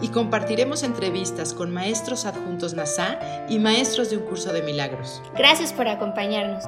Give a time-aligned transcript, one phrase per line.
[0.00, 5.22] Y compartiremos entrevistas con maestros adjuntos NASA y maestros de un curso de milagros.
[5.36, 6.64] Gracias por acompañarnos.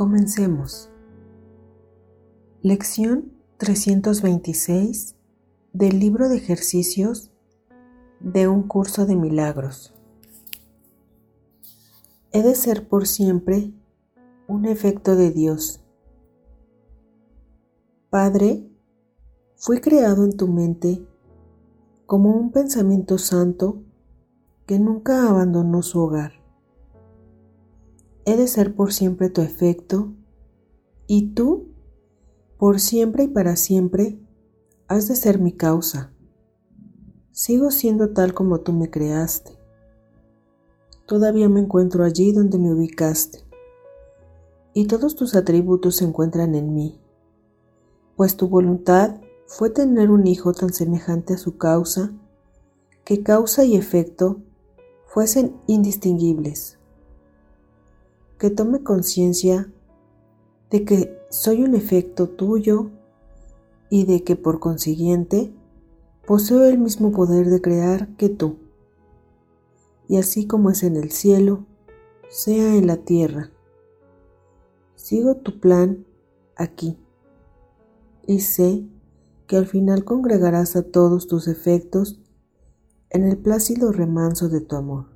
[0.00, 0.88] Comencemos.
[2.62, 5.14] Lección 326
[5.74, 7.29] del libro de ejercicios
[8.20, 9.92] de un curso de milagros.
[12.32, 13.72] He de ser por siempre
[14.46, 15.82] un efecto de Dios.
[18.08, 18.68] Padre,
[19.56, 21.04] fui creado en tu mente
[22.06, 23.82] como un pensamiento santo
[24.66, 26.32] que nunca abandonó su hogar.
[28.24, 30.12] He de ser por siempre tu efecto
[31.06, 31.70] y tú
[32.60, 34.20] por siempre y para siempre,
[34.86, 36.12] has de ser mi causa.
[37.32, 39.52] Sigo siendo tal como tú me creaste.
[41.06, 43.44] Todavía me encuentro allí donde me ubicaste,
[44.74, 47.00] y todos tus atributos se encuentran en mí,
[48.16, 52.12] pues tu voluntad fue tener un hijo tan semejante a su causa,
[53.04, 54.38] que causa y efecto
[55.06, 56.78] fuesen indistinguibles.
[58.38, 59.72] Que tome conciencia
[60.70, 62.90] de que soy un efecto tuyo
[63.88, 65.52] y de que por consiguiente
[66.26, 68.56] poseo el mismo poder de crear que tú.
[70.08, 71.66] Y así como es en el cielo,
[72.28, 73.50] sea en la tierra.
[74.94, 76.04] Sigo tu plan
[76.56, 76.98] aquí
[78.26, 78.86] y sé
[79.46, 82.20] que al final congregarás a todos tus efectos
[83.10, 85.06] en el plácido remanso de tu amor,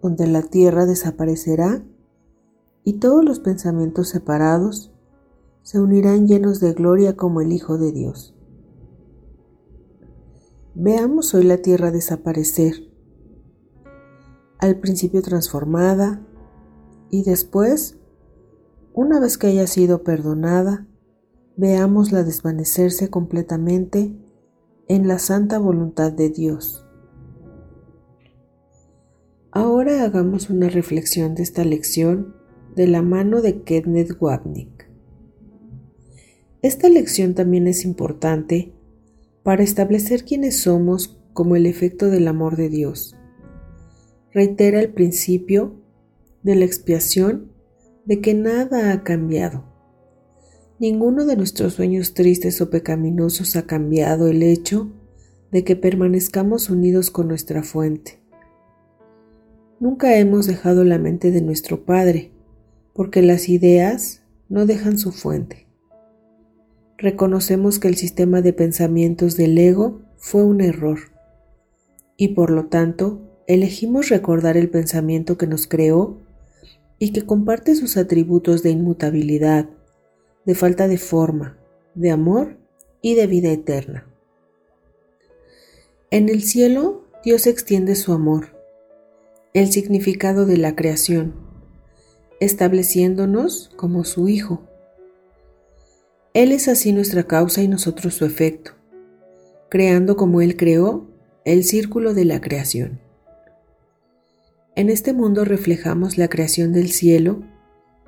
[0.00, 1.84] donde la tierra desaparecerá
[2.84, 4.92] y todos los pensamientos separados
[5.62, 8.35] se unirán llenos de gloria como el Hijo de Dios.
[10.78, 12.74] Veamos hoy la tierra desaparecer,
[14.58, 16.22] al principio transformada
[17.10, 17.98] y después,
[18.92, 20.86] una vez que haya sido perdonada,
[21.56, 24.14] veámosla desvanecerse completamente
[24.86, 26.86] en la santa voluntad de Dios.
[29.52, 32.36] Ahora hagamos una reflexión de esta lección
[32.74, 34.90] de la mano de Kenneth Wapnick.
[36.60, 38.75] Esta lección también es importante
[39.46, 43.14] para establecer quiénes somos como el efecto del amor de Dios.
[44.32, 45.80] Reitera el principio
[46.42, 47.52] de la expiación
[48.06, 49.62] de que nada ha cambiado.
[50.80, 54.90] Ninguno de nuestros sueños tristes o pecaminosos ha cambiado el hecho
[55.52, 58.18] de que permanezcamos unidos con nuestra fuente.
[59.78, 62.32] Nunca hemos dejado la mente de nuestro Padre,
[62.94, 65.65] porque las ideas no dejan su fuente
[66.98, 70.98] reconocemos que el sistema de pensamientos del ego fue un error
[72.16, 76.18] y por lo tanto elegimos recordar el pensamiento que nos creó
[76.98, 79.68] y que comparte sus atributos de inmutabilidad,
[80.46, 81.58] de falta de forma,
[81.94, 82.56] de amor
[83.02, 84.06] y de vida eterna.
[86.10, 88.56] En el cielo Dios extiende su amor,
[89.52, 91.34] el significado de la creación,
[92.40, 94.62] estableciéndonos como su Hijo
[96.36, 98.72] él es así nuestra causa y nosotros su efecto,
[99.70, 101.08] creando como Él creó
[101.46, 103.00] el círculo de la creación.
[104.74, 107.42] En este mundo reflejamos la creación del cielo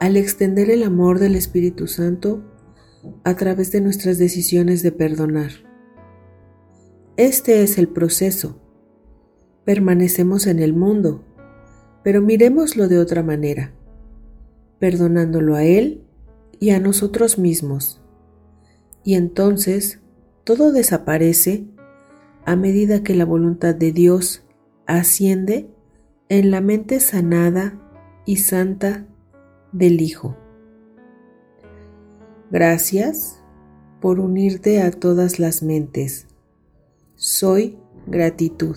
[0.00, 2.42] al extender el amor del Espíritu Santo
[3.24, 5.50] a través de nuestras decisiones de perdonar.
[7.18, 8.58] Este es el proceso.
[9.66, 11.22] Permanecemos en el mundo,
[12.02, 13.74] pero miremoslo de otra manera,
[14.78, 16.06] perdonándolo a Él
[16.58, 18.00] y a nosotros mismos
[19.04, 20.00] y entonces
[20.44, 21.66] todo desaparece
[22.44, 24.44] a medida que la voluntad de Dios
[24.86, 25.68] asciende
[26.28, 27.78] en la mente sanada
[28.26, 29.06] y santa
[29.72, 30.36] del Hijo.
[32.50, 33.42] Gracias
[34.00, 36.26] por unirte a todas las mentes.
[37.16, 38.76] Soy gratitud.